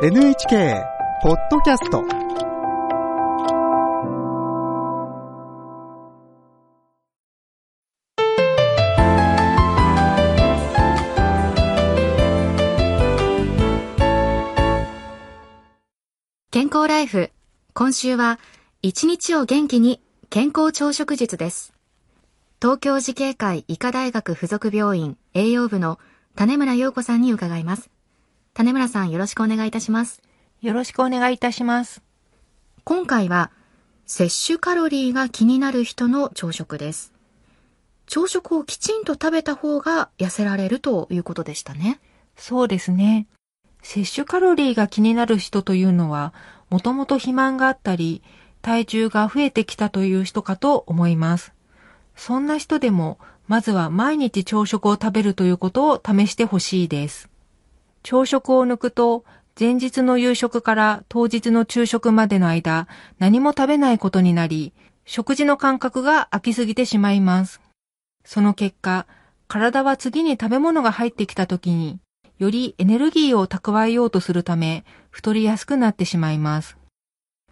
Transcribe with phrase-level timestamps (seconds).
[0.00, 0.84] NHK
[1.24, 2.04] ポッドキャスト
[16.52, 17.32] 健康ライフ。
[17.74, 18.38] 今週は
[18.82, 21.74] 一日を元気に健康朝食術です。
[22.62, 25.98] 東京慈恵会医科大学附属病院栄養部の
[26.36, 27.90] 種村陽子さんに伺います。
[28.58, 30.20] 種村さんよろしくお願いいたします
[30.62, 32.02] よろしくお願いいたします。
[32.82, 33.52] 今回は
[34.04, 37.12] 摂取カロリーが気になる人の朝食です
[38.06, 42.00] 朝食をきちんと食べた方が痩せられるということでしたね
[42.36, 43.28] そうですね。
[43.80, 46.34] 摂取カロリーが気になる人というのは、
[46.68, 48.22] もともと肥満があったり、
[48.60, 51.52] 体重が増えてきたという人かと思います。
[52.16, 57.27] そんな人でも、まずは毎日朝食を食べるということを試してほしいです。
[58.10, 59.26] 朝食を抜くと、
[59.60, 64.72] 前日の夕食から当日の昼食までの間、何も食べないことになり、
[65.04, 67.60] 食事の感覚が空きすぎてしまいます。
[68.24, 69.06] その結果、
[69.46, 72.00] 体は次に食べ物が入ってきた時に、
[72.38, 76.78] よりエネルギーを蓄えようとするため、太りやすくなってしまいます。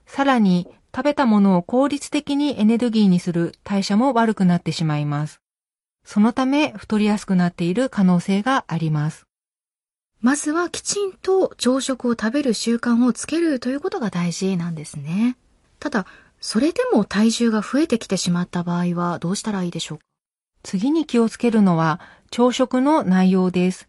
[0.06, 5.42] さらに、食べたものを効率的にエネルギーにする代謝も悪くなってしまいます。
[6.06, 9.26] そのため、太りやすくなっている可能性があります。
[10.22, 15.36] まずはきちんと朝食を食べる習慣をつけるということが大事なんですね。
[15.78, 16.06] ただ、
[16.40, 20.04] それでも体重が増えてきてしまった場合はどうしたらいいでしょうか？
[20.62, 22.00] 次に気をつけるのは、
[22.30, 23.88] 朝食の内容です。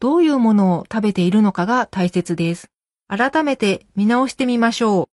[0.00, 2.68] どういうものを食べているのかが大切です。
[3.08, 5.06] 改めて見直してみましょう。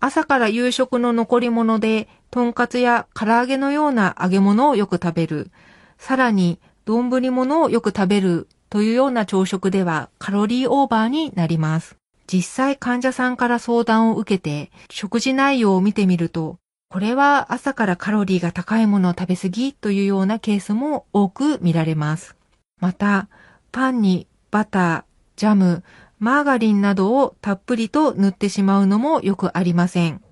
[0.00, 5.50] 朝から夕食の残り物で、とんかつや唐揚げのような揚げ物をよく食べる。
[5.96, 11.96] さらに、丼物をよく食べるというような朝食ではカロリーオーバーになります。
[12.26, 16.58] 実際患者さんから相談を受けて、食事内容を見てみると、
[16.90, 22.36] これは朝からカロリーが高いものを食べ過ぎというようなケースも多く見られます。
[22.80, 23.28] また、
[23.72, 25.04] パンにバター、
[25.36, 25.82] ジャム、
[26.18, 30.22] マーガリンなどをたっぷりと塗ってしまうのもよくありません。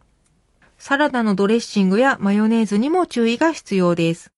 [0.79, 4.31] サラダのドレッシングやマヨネーズにも注意が必要です。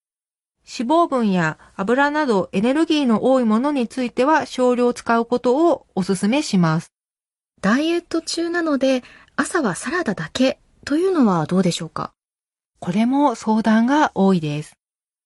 [0.71, 6.93] 脂肪分や油などエネルギーの多いものについては少量使うことをお勧めします。
[7.63, 9.03] ダイエット中なので
[9.35, 12.13] 朝はサラダだけというのはどうでしょうか？
[12.81, 14.75] これも相談が多いです。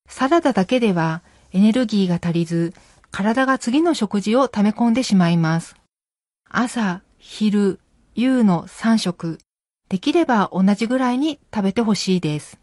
[0.08, 2.72] サラダだけではエネルギーが足りず、
[3.10, 5.75] 体が次の食事を溜め込んでしまいます。
[6.48, 7.81] 朝、昼、
[8.14, 9.38] 夕の3食。
[9.88, 12.58] できれば同じぐらいに食べてほしいです。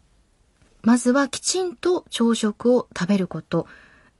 [0.82, 3.66] まずはきちんと朝食を食べること。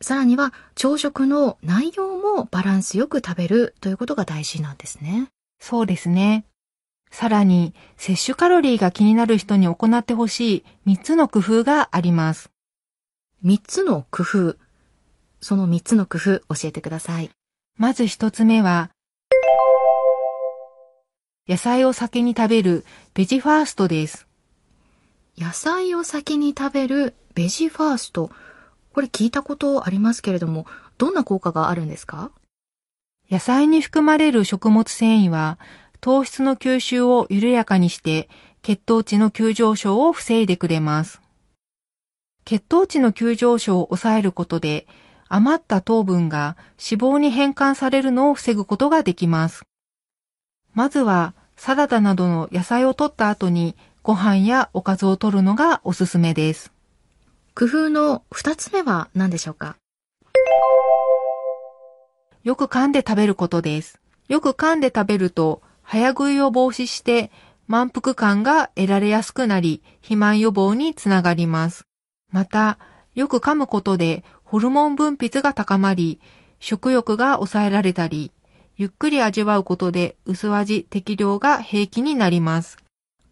[0.01, 5.29] さらには朝食の内容もバランスよく食べるということが大事なんですね。
[5.59, 6.45] そうですね。
[7.11, 12.51] さらに、摂取カロリーが気になる人に行ってほしい3つの工夫があります。
[13.45, 14.57] 3つの工夫。
[15.41, 17.31] その3つの工夫教えてください。
[17.77, 18.91] まず1つ目は、
[21.49, 24.30] 野菜を先に食べるベジファーストです。
[25.41, 28.31] 野菜を先に食べるベジファースト。
[28.93, 30.67] これ聞いたことありますけれども、
[30.99, 32.31] どんな効果があるんですか？
[33.31, 35.59] 野菜に含まれる食物繊維は、
[36.03, 38.29] 糖質の吸収を緩やかにして、
[38.61, 41.23] 血糖値の急上昇を防いでくれます。
[42.45, 44.87] 血糖値の急上昇を抑えることで、
[45.31, 49.63] 余った糖分が脂肪に変換されるのを防ぐことができます。
[50.75, 56.73] まずは、サラダなどの野菜を取った後に、ご飯やおかずを取るのがおすすめです。
[57.55, 59.77] 工夫の2つ目は何でしょうか？
[62.43, 64.01] よく噛んで食べることです。
[64.29, 67.31] よく噛んで食べると、早食いを防止して、
[67.67, 71.85] 満腹感が得られやすくなり、肥満予防につながります。
[72.33, 72.79] また、
[73.15, 76.21] よく噛むことで、ホルモン分泌が高まり、
[76.59, 78.33] 食欲が抑えられたり、
[78.79, 82.79] ゆっくり味わうことで薄味適量が平気になります。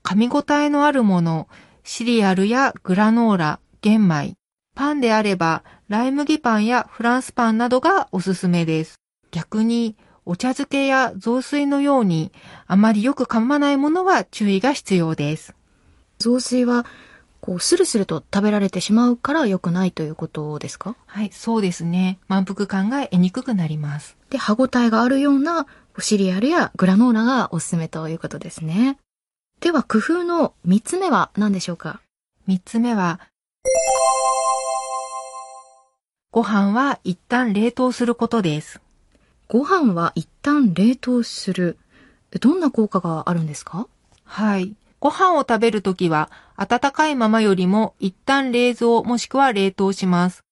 [0.08, 1.48] 噛み応えのあるもの、
[1.84, 4.36] シリアルやグラノーラ、玄米、
[4.74, 8.94] パンであれば、ライ麦パンやフランスパンなどがおすすめです。
[9.32, 12.32] 逆に、お茶漬けや雑炊のように、
[12.66, 15.54] あまりよく噛まないものは注意が必要です。
[16.18, 16.86] 雑炊は、
[17.42, 20.96] こう、スルスルと食べられてしまうから良くないということですか？
[21.04, 22.18] はい、そうですね。
[22.28, 24.16] 満腹感が得にくくなります。
[24.30, 25.66] で、歯ごたえがあるような
[25.98, 28.96] シリアルやグラノーラがおすすめということですね。
[29.60, 32.00] では、工夫の3つ目は何でしょうか？
[32.46, 33.18] 三つ目は、
[36.30, 38.80] ご飯は一旦冷凍することです。
[39.48, 41.76] ご飯は一旦冷凍する。
[42.40, 43.88] どんな効果があるんですか？
[44.22, 44.76] はい。
[45.00, 50.44] ご飯を食べるときは、温かいままよりも一旦冷蔵もしくは冷凍します。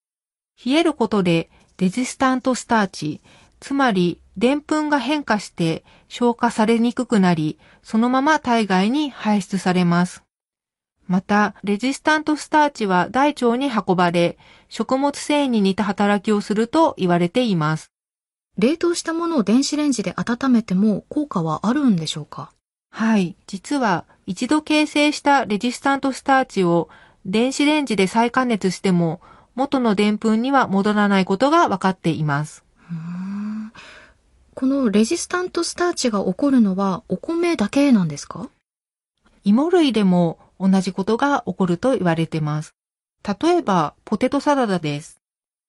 [0.65, 1.49] 冷えることで、
[1.79, 3.21] レジスタントスターチ、
[3.61, 10.23] つまり、でんぷんが変化して消化されにくくなり、そのまま体外に排出されます。
[11.07, 14.39] また、レジスタントスターチは大腸に運ばれ、
[14.69, 17.93] 食物繊維に似た働きをすると言われています。
[18.59, 22.53] 冷凍したものを電子レンジで温めても効果はあるんでしょうか？
[22.91, 23.37] はい。
[23.47, 26.89] 実は、一度形成したレジスタントスターチを
[27.25, 29.21] 電子レンジで再加熱しても、
[29.55, 32.66] 元のでんぷんには戻らないことが分かっています。
[34.59, 38.49] このレジスタントスターチが起こるのはお米だけなんですか？
[39.45, 42.75] 芋類でも同じことが起こると言われてます。
[43.23, 45.21] 例えば、ポテトサラダです。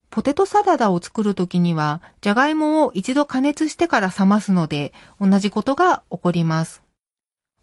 [0.10, 6.82] ポテトサラダを作るときには、じゃがいもを一度加熱してから冷ますので、同じことが起こります。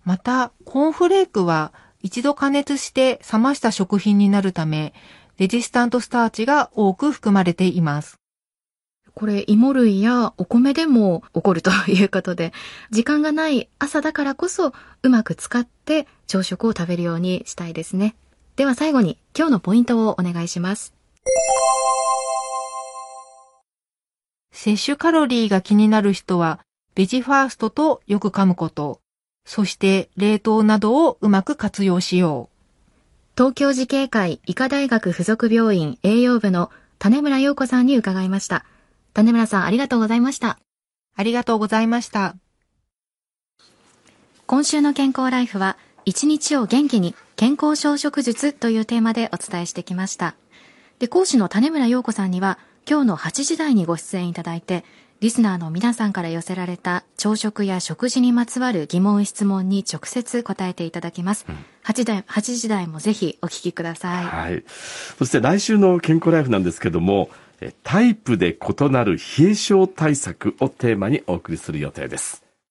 [0.05, 1.73] また、コーンフレークは
[2.03, 4.93] 一度加熱して冷ました食品になるため、
[5.39, 8.21] レジスタントスターチが多く含まれています。
[9.15, 12.53] これ芋類やお米でも起こるということで、
[12.91, 14.73] 時間がない朝だからこそ
[15.03, 18.17] うまく使って朝食を食べるようにしたいですね。
[18.57, 20.95] では最後に今日のポイントをお願いします。
[24.53, 26.61] 摂取カロリーが気になる人は、
[26.95, 29.01] ベジファーストとよく噛むこと、
[29.45, 32.55] そして冷凍などをうまく活用しよう。
[33.37, 38.65] 東京慈恵会医科大学附属病院栄養部の種村陽子さんに伺いました。
[39.15, 40.59] 種村さんありがとうございました。
[41.17, 42.35] ありがとうございました。
[44.47, 50.35] 今週の健康ライフは、一日を元気に健康小食術というテーマでお伝えしてきました。
[50.99, 52.59] で、講師の種村陽子さんには、
[52.89, 54.85] 今日の8時台にご出演いただいて、
[55.21, 61.47] リスナーの皆さんから寄せられた朝食や食事にまつわる疑問質問に直接答えていただきます。
[61.85, 64.25] 8, 時台8時台もぜひお聞きください。
[64.25, 64.65] はい。
[65.19, 67.44] そして来週の健康ライフなんですけども、え
[67.83, 72.44] タイプで異なる冷え症対策をテーマにお送りする予定です。